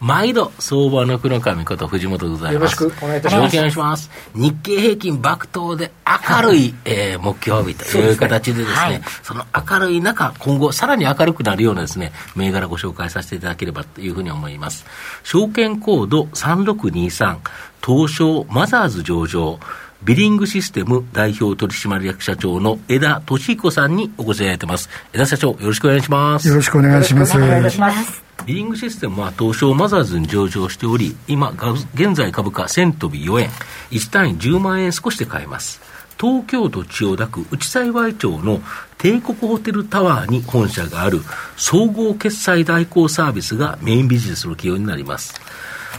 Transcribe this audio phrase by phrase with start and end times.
[0.00, 2.82] 毎度、相場の黒神こと藤本でございます。
[2.82, 3.36] よろしくお願いいたします。
[3.36, 4.10] よろしくお願いします。
[4.34, 14.86] 日経平均爆投で明るい、えー、目標を帯びという形でですね、はい、その明るい中、今後さらに明るくなるようなですね、銘柄ご紹介させていただければというふうに思います。
[15.24, 17.38] 証券コード3623、
[17.84, 19.58] 東証マザーズ上場、
[20.02, 24.88] ビリングシステム代表取締役社長の枝俊彦さんにお越しいただいてます。
[25.12, 26.48] 枝社長、よろしくお願いします。
[26.48, 27.36] よろしくお願いします。
[27.36, 28.22] お願いします。
[28.46, 31.52] ビリングシステムは東証マザーズに上場しており、今、
[31.94, 33.50] 現在株価1000飛び4円、
[33.90, 35.80] 1単位10万円少しで買えます。
[36.18, 38.60] 東京都千代田区内幸町の
[38.98, 41.20] 帝国ホテルタワーに本社がある
[41.56, 45.34] 総合決済代行サービスがメインビジネスの企業になります。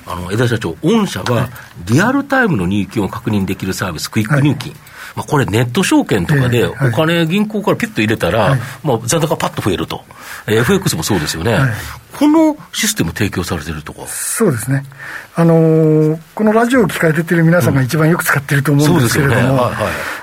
[0.10, 1.50] あの、枝社長、御社は
[1.86, 4.72] リアルタイムの入金を確認できるサービス、クイック入金。
[4.72, 4.82] はい
[5.16, 10.04] まあ、これ、ネット証券とかで、お金、銀行からピュッと入れたら、まあ、残高パッと増えると、
[10.48, 11.58] FX もそうですよね、
[12.20, 14.06] このシステム提供されてるとか。
[14.08, 14.84] そうですね、
[15.36, 19.72] あのー、このラジオを聞かれてる皆さんが一番よく使ってると思うんですけれども、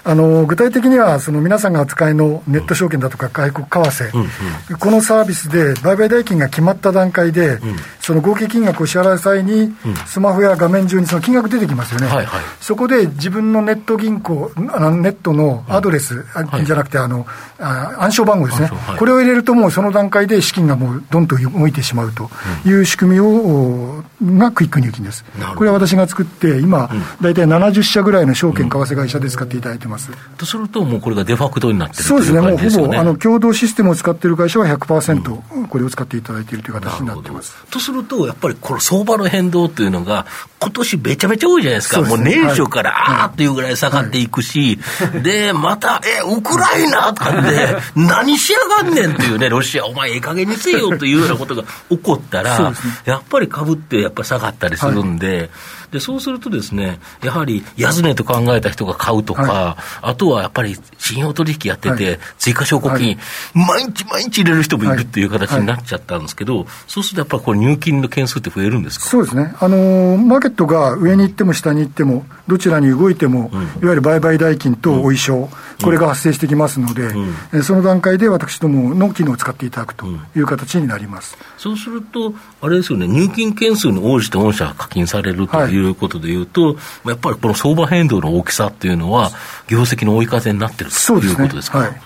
[0.05, 4.28] あの具体的には、その皆さんが扱いのネット証券だとか外国為替、うん
[4.70, 9.74] うん、このサービスで売買代金が決まった段階で、うん、その合計金額を支払う際に、
[10.06, 17.27] スマホや画面上にその金額出てきますよね、はいはい、そこで自分のネット銀行、あのネットのアドレス、うん、じゃなくてあの、
[17.58, 22.31] あ暗証番号ですね、はい、これを入れると、もうその段階で資金がもうどんどん動いてしまうと
[22.67, 25.25] いう仕組みを、がクイック入金です。
[25.56, 30.11] これは私が作って、今、大体70社ぐらいの証券為替会社で使っていただいてます。
[30.37, 37.55] とすると、もうこれがデファクトになってるそうですね、もうほぼあの共同システムを使っている会社は100%、これを使っていただいているという形になってます。
[37.70, 40.27] とすると、やっぱりこの相場の変動というのが、
[40.58, 55.50] 今年めちゃめちゃ多いじゃないですか、すね、もう年初からあーっていうぐらい下がっていくし、はい、で、また、え、ウクライナとかで、 何しやがんねんっていうね、ロシア、お前、ええ加減にせよというようなことが起こったら、ね、やっぱり株ってやっぱ下がったりするんで、はい
[55.91, 63.19] でそうするとですね、やはり安値と考えた人が買うとか、はい、あとはやっぱり信用取引やってて、はい、追加証拠金、
[63.55, 69.07] 毎日毎日入れる人もいるっていう形になっちゃったんですけど、そうするとやっぱりこれ入金の件数って増えるんですか？
[69.07, 75.48] そうですね、あのー、マーケットが上に行っても下に行っても、どちらに動いても、うん、いわゆる売買代金とお衣装、うん、
[75.83, 77.13] これが発生してきますので、
[77.53, 81.36] うん、その段階で私どもの機能を使っていただくという形になります。
[81.58, 86.77] そうすると、あれですよね、入金件数に応じて御社課金されるといういうことでいうと、
[87.07, 89.31] やっぱりこの相場変動の大きさっていうのは、
[89.69, 91.79] 業績の追い風になってるということですか？
[91.85, 92.01] すねはい、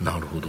[0.00, 0.48] なるほど。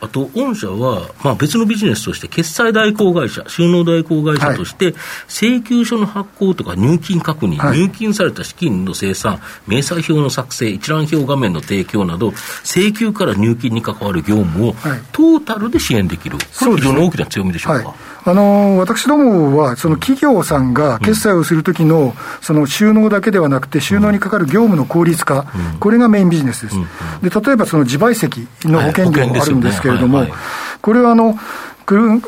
[0.00, 4.94] あと、御社は、まあ、別のビジネスとして、決済代行会社、収納代行会社として、
[5.28, 14.74] 請求書の発行とか入金確認、はい、入金された資金の生産、明細表の作成、一覧表画面の提供など、請求から入金に関わる業務を、
[15.12, 17.94] トータルで支援できる、これは非常に大きな強みでしょうか？
[18.26, 25.46] あの私どもは、その企業さんが決済をするときの、その収納だけではなくて、収納にかかる業務の効率化、
[25.78, 26.76] これがメインビジネスです。
[27.22, 30.26] で例えばその自賠責の保険料もあるんですけれども、
[30.80, 31.38] これはあの、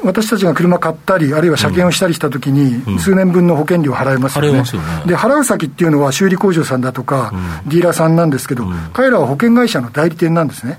[0.03, 4.63] 私たちが車買ったり、あるいは車検をしたりしたときに、数年分の保険料払えますよね。
[5.07, 7.33] で、払う先っていうのは修理工場さんだとか、
[7.67, 10.77] ディーラーさんなんですけど、彼らは保険会社の代理店なんですね。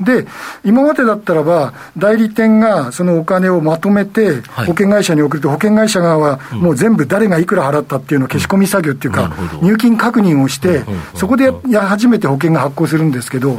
[0.00, 0.26] で、
[0.64, 13.58] 今までだったらば、代理店がそのお金をまとめて、保険会社に送ると、保険会社側はもう全部誰がいくら払ったっていうのを消し込み作業っていうか、入金確認をして、そこでや初めて保険が発行するんですけど、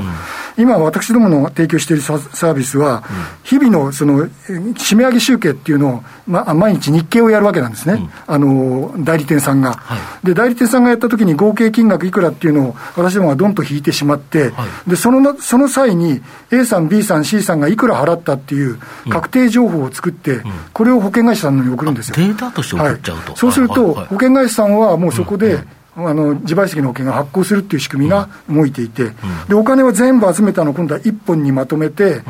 [0.60, 3.04] 今、私どもの提供しているサービスは、
[3.44, 9.80] 日々のその締め上げ集計っていうのを、ま、毎日日経をやるわけなんですね、あの代理店さんが。
[10.22, 14.52] で、代理店さんがやったときに合計金額いくらっていうのを、私どもがどんと引いてしまって、
[14.86, 16.22] でそのその際に、
[16.52, 18.78] A さん、B さん、C さんがいくら払ったっていう
[19.10, 20.42] 確定情報を作って、
[20.74, 22.16] これを保険会社さんに送るんですよ。
[22.18, 23.36] データとして送っちゃうと。
[23.38, 25.64] そうすると、保険会社さんはもうそこで、
[25.96, 29.14] あの自賠責の保険が発行するっていう仕組みが動いていて、うん、
[29.50, 32.24] でお金は全部集めたのを今度は1本にまとめて、うん、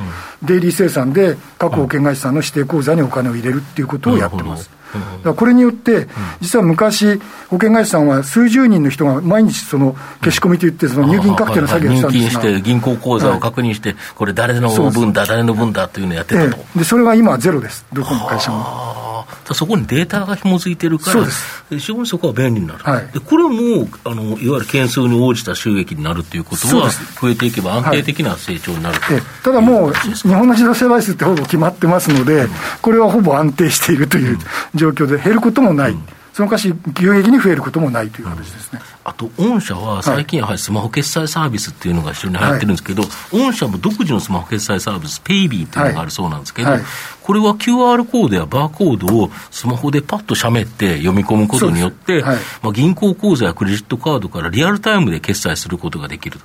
[0.44, 4.80] デイリー生産で各保険会社さんの指定口座にお金を入れるっていうことをやってます。
[5.24, 6.08] だこれによって、
[6.42, 7.20] 実は昔、
[7.50, 16.58] 保険会社さんは数十人の人が毎日その消し込みといって、その入金確定の作業をしたんですが、入金して、銀行口座を確認して、これ、誰の分だ、誰の分だというのをやってたと。
[16.76, 19.09] でそれが今はゼロです、どこの会社も。
[19.54, 21.64] そこにデータが紐づいてるから、そうです。
[21.70, 23.08] 非常にそこは便利になる、はい。
[23.08, 26.90] でこれもあのいわゆる件数に応じた収益になるということは
[27.22, 29.22] 増えていけば安定的な成長になると、ええ。
[29.44, 32.48] ただもう、日本の自動車台数ってほぼ決まってますので、
[32.82, 34.38] これはほぼ安定しているという
[34.76, 35.96] 状況で、減ることもない、
[36.34, 38.80] そのかし、急激に増えることもないという形ですね。
[39.10, 46.80] あと、御社は最近やはりスマホ決済サービスっていうのが非常に流行ってるんですけど、御社も独自のスマホ決済サービス、ペイビーっていうのがあるそうなんですけど、はい。
[46.80, 46.86] はい
[47.30, 52.38] これは QR コードやバーコードをスマホでパッとしゃべって読み込むことによって、はい。
[52.64, 56.40] まあ、銀行口座やクレジットカードからリアルタイムで決済することができる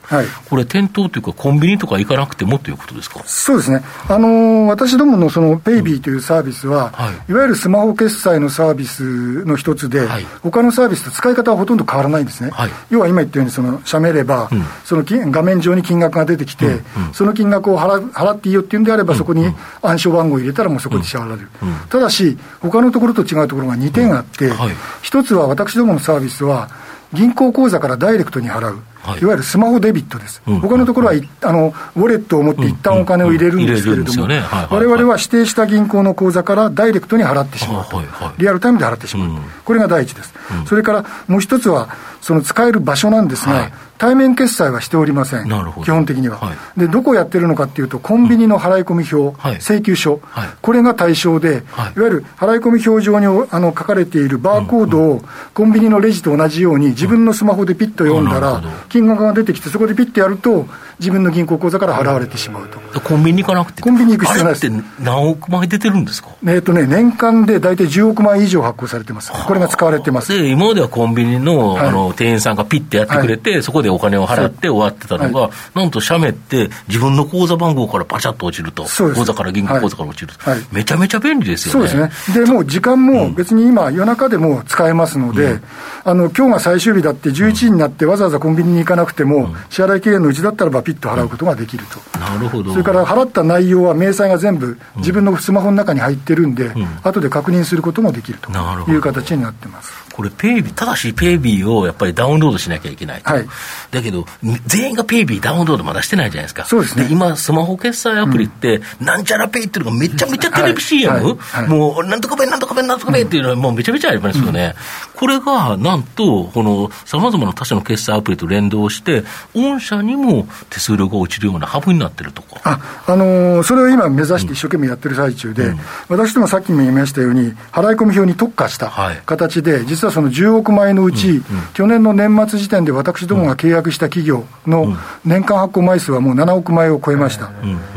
[0.50, 3.22] これ、店頭というか、コンビニとか行かなくてもということですか？
[3.24, 7.32] そうですね、あのー私どものそのペイビーというサービスは、はい。
[7.32, 10.26] い、わゆるスマホ決済のサービスの一つで、はい。
[10.42, 12.70] 他のサービスと使い方はほとんど変わらないんですね、はい。
[12.90, 14.64] 要は今言ったように、そのしゃべれば、うん。
[14.84, 16.80] その金画面上に金額が出てきて、
[17.12, 19.52] その金額を払う払っていいよっていうんであれば、そこに
[19.82, 21.48] 暗証番号を入れたら、もうそこで支払われる、
[21.88, 24.70] ただし、他のところと違うところが2点あって、はい。
[25.02, 26.68] 一つは私どものサービスは、
[27.12, 28.78] 銀行口座からダイレクトに払う。
[29.04, 29.20] はい。
[29.20, 31.28] いわゆるスマホデビットです、うん他のところはい。
[31.42, 34.30] あのウォレットを持って一旦お金を入れるんですけれども、うんうん。
[34.30, 34.64] 入れるんですよね。
[35.04, 38.32] は指定した銀行の口座からダイレクトに払ってしまうと、はいはい。
[38.38, 39.38] リアルタイムで払ってしまう、うん。
[39.64, 40.32] これが第一です、
[40.66, 41.88] それからもう一つは、
[42.24, 43.72] その使える場所なんですが、はい。
[43.98, 45.44] 対面決済はしておりません。
[45.84, 46.80] 基本的には、はい。
[46.80, 49.56] で、どこをやってるのかっていうと、コンビニの払い込み表、はい。
[49.56, 50.48] 請求書、はい。
[50.62, 51.92] これが対象で、はい。
[51.96, 55.22] い、わゆる払い込み表上にあの書かれているバーコードを
[55.52, 60.66] コンビニのレジと同じように、自分のスマホでピッと読んだら金額が出てきて、そこでピッとやると、
[60.98, 62.80] 自分の銀行口座から払われてしまうと。
[63.00, 64.70] コンビニ行かなくて、コンビニ行く必要ないです。
[64.98, 66.30] 何億枚出てるんですか？
[66.46, 69.30] えっとね、年間で大体10億枚以上発行されてます。
[69.30, 70.32] これが使われてます。
[70.32, 71.88] で、今まではコンビニの,、はい。
[71.88, 80.60] あの店員さんがピッてやってくれて、そこでお金を払って終わってたのが、はなんと写メって、自分の口座番号からパチャッと落ちると、口座から銀行口座から落ちると、はい。
[80.60, 80.66] はい。
[80.72, 81.88] めちゃめちゃ便利ですよね。
[81.88, 82.44] そうですね。
[82.44, 85.60] で、もう時間も別に今、夜中でも使えますので、
[86.04, 92.18] あの、今日が最終日だって11時になってわざわざコンビニに行かなくても、支払い期限のうちだったらばピッと払うことができると。
[92.18, 92.72] なるほど。
[92.72, 96.72] それから払った内容は明細が全部自分のスマホの中に入ってるんで、
[97.02, 98.50] 後で確認することもできると
[98.90, 100.03] いう形になってます。
[100.14, 103.20] これ、ペイビー、ただしペイビーをやっぱりダウンロードしなきゃいけない。
[103.20, 103.32] と。
[103.32, 103.46] はい。
[103.90, 104.26] だけど、
[104.64, 106.64] 全員がペイビーダウンロードまだしてないじゃないですか。
[106.66, 107.08] そうですね。
[107.10, 111.36] 今、スマホ決済アプリって、なんちゃらペイっていうのがめちゃめちゃテレビ CM、はいはい。
[111.36, 111.68] はい。
[111.68, 114.76] もう、なんとかペイ、なんとかペイ、なんとかペイっていうのはもうめちゃめちゃありますよね。
[115.16, 122.60] これが、なんと、この、様々な他社の決済アプリと連動して、御社にも手数料が落ちるようなハブになってるとか。
[122.62, 125.74] あ、あのーそれを今目指して一生懸命やってる最中で、
[126.08, 129.22] 私どもさっきも言いましたように、払い込み表に特化したはい。
[129.24, 131.42] 形で、実はその10億枚のうち、
[131.74, 137.44] 去年の年末時点で私どもが契約した企業の年間発行枚数はもう7億枚を超えました。
[137.44, 137.52] いわ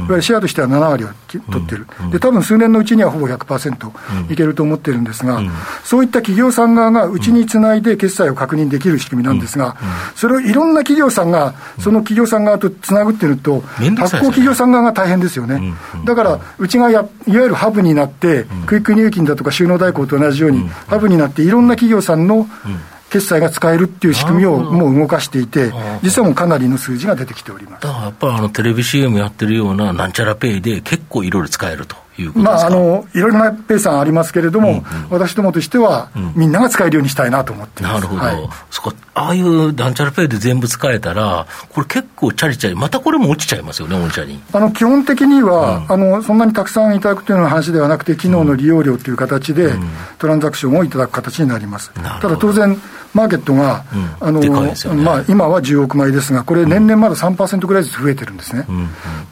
[0.09, 1.87] ゆるシェアとしては7割をき取ってる。
[2.11, 5.41] で、多分数年のうちにはほぼ100%いけると思ってるんですが、
[5.83, 9.75] そういった企業さん側がうちにつないで決済を確認できる仕組みなんですが、
[10.15, 15.73] それをいろんな企業さんが、その企業さん側とつなぐっていうのと、発行企業さん側が大変ですよね。
[16.05, 22.47] だから、うちがやいわゆるハブになって、クイック入金だとか収納代行と同じように、ハブになって、いろんな企業さんの
[23.09, 25.71] 決済が使えるっていう仕組みをもう動かしていて、
[26.01, 27.83] 実はもうかなりの数字が出てきております。
[27.83, 37.83] だからやっぱりあのテレビ CM やってるようななんちゃらペイで結構いろいろ使えるということまあ、あのいろいろなペイさんありますけれども、私どもとしては、みんなが使えるようにしたいなと思って。
[37.83, 38.49] なるほど、はい。
[38.69, 44.41] そこああいうなんちゃらペイで全部使えたら、これ結構チャリチャリ、またこれも落ちちゃいますよね、御社に。
[44.53, 49.73] あの基本的には、あの、そんなにたくさんいただくというような話ではなくて、機能の利用料という形で、
[50.19, 51.91] トランザクションをいただく形になります。
[51.93, 52.79] ただ当然、
[53.13, 53.83] マーケットが、
[54.19, 55.03] あのでかいですよね。
[55.03, 58.65] まあ、今は10億枚ですが、これ、年々まだ3%ぐらいずつ増えてるんですね。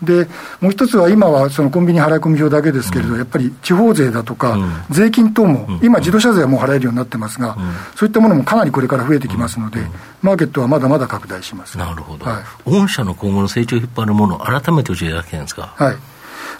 [0.02, 0.28] で、
[0.62, 4.58] もう一つは、今はそのコンビニ払い込み表だけですけれど、やっぱり地方税だとか、
[4.90, 7.58] 税金等も、今、自動車税はもう払えるようになってますが、
[7.96, 9.80] そういったものもかなりこれから増えてきますので、
[10.22, 11.78] マーケットはまだまだ拡大します。
[11.78, 12.44] なるほど、はい。
[12.66, 15.74] 御社の今後の成長を引っ張るものを改めて教えていただきたいんですが。
[15.76, 15.96] はい。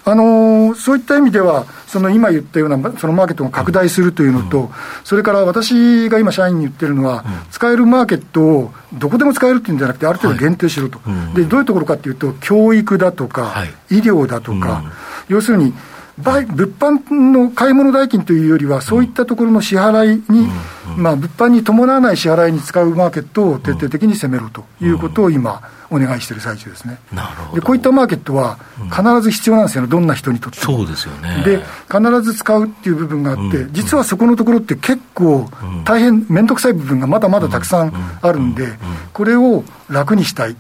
[0.04, 4.72] あのーそういった意味では、その今言ったようなそのマーケットが拡大するというのと、
[5.04, 11.00] それから私が今、社員に言ってるのは、使えるマーケットをどこでも使えるっていうんじゃなくて、ある程度限定しろと、
[11.36, 13.74] でどういうところかっていうと、教育だとか、はい。
[13.90, 14.84] 医療だとか、
[15.30, 15.74] 要するに、
[16.18, 20.50] ば物販の買い物代金というよりは、そういったところの支払いに、
[20.96, 27.00] まあ、物販に伴わない支払いに使うマーケットを徹底的に攻めろということを今、お願いしている最中ですね。
[27.12, 28.58] なるほどでこういったマーケットは
[28.92, 30.78] 必ず必要なんですよね、どんな人にとっても。
[30.78, 31.44] そうですよね。
[31.46, 35.50] で、必ず使うっていう部分があって、実はそこのところって結構
[35.84, 38.78] 大変面倒くさい部分がまだまだたくさんあるんで、
[39.14, 40.56] これを楽にしたい。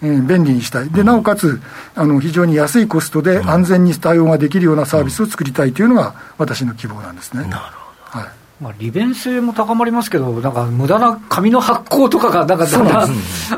[0.00, 0.90] えー、便利にしたい。
[0.90, 1.60] で、なおかつ、
[1.96, 7.42] あの、非常に安いコストで安全に対応ができるようなサービスを作りたいというのが私の希望なんですね。
[7.48, 7.64] なる
[8.12, 8.20] ほど。
[8.20, 8.37] はい。
[8.60, 13.10] まあ、利便性も高まりますけど、なんか無駄な紙の発行とかが、なんかだんだん、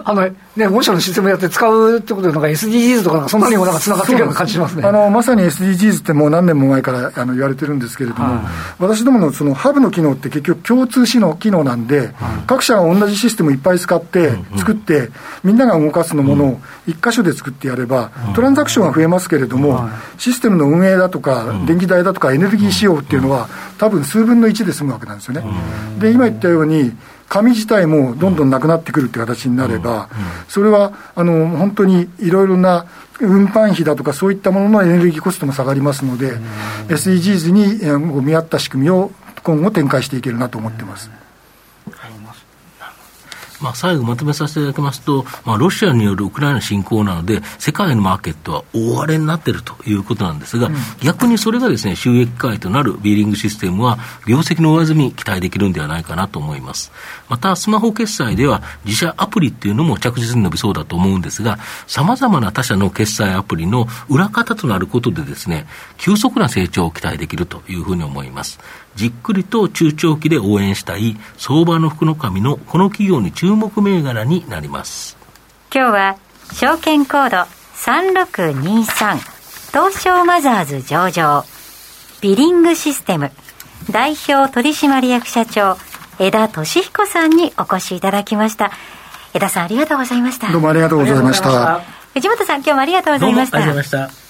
[0.05, 4.87] あのね、御社のシステムやって使うってことで、なんか SDGs とか、そんなにもなんかつながってるような感じしますね。
[4.87, 8.45] あのまさに SDGs ってもう何年も前からあの言われてるんですけれども、はい、
[8.79, 12.11] 私どものそのハブの機能って結局、共通機能機能なんで、はい、
[12.47, 15.09] 各社が同じシステムいっぱい使って、作って、
[15.43, 19.89] みんなが動かすのものを一箇所で作ってやれば、トランザクションは増えますけれども、
[20.19, 25.45] システムの運営だとか、電気代だとか、エネルギー使用っていうのは、多分数分の1で済わけなんですよね。
[25.99, 26.93] で、今言ったように、
[27.29, 30.09] 紙自体もどんどんなくなってくるという形になれば、
[30.49, 32.87] それはあの本当にいろいろな
[33.21, 36.33] 運搬費だとか、そういったもののエネルギーコストも下がりますので、
[36.89, 39.13] SDGs に見合った仕組みを
[39.45, 41.11] 今後展開していけるなと思ってます。
[43.61, 56.93] まあ、最後まとめさせていただきますと、まあ、ロシアによるウクライナ侵攻なので、世界のマーケットは大荒れになっているということなんですが、うん、逆にそれがですね、収益化となるビーリングシステムは、業績の上積み期待できるんではないかなと思います。
[57.29, 65.67] また、スマホ決済では、自社アプリっていうのも着実に伸びそうだと思うんですが、様々な他社の決済アプリの裏方となることでですね、
[65.99, 68.59] 急速な成長を期待できるというふうに思います。
[68.97, 75.17] じっくりと中長期で応援したい相場の福の神のこの企業に注目銘柄になります。
[75.73, 76.17] 今日は
[76.53, 77.37] 証券コード
[77.77, 79.19] 3623
[79.73, 81.45] 東証マザーズ上場
[82.21, 83.31] ビリングシステム
[83.91, 85.77] 代表取締役社長
[86.19, 88.71] 枝俊彦さんにお越しいただきました。
[89.33, 90.53] 枝さんありがとうございました。
[90.53, 91.81] どうもありがとうございました。
[92.13, 93.59] 藤本さん今日もありがとうございました。
[93.59, 94.30] ありがとうございました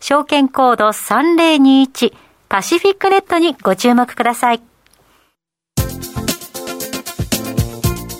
[0.00, 2.12] 証券コード3021
[2.48, 4.62] パシフィックネットにご注目ください。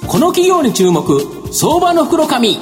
[0.06, 1.20] この企業に注目、
[1.52, 2.56] 相場の袋紙。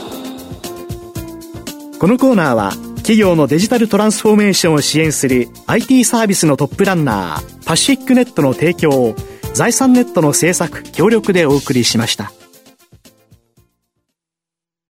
[1.98, 9.16] このコーナーは、企業のデジタルトランスフォーメーションを支援する IT サービスのトップランナー、パシフィックネットの提供を、
[9.54, 12.32] 財産ネットの制作、協力でお送りしました。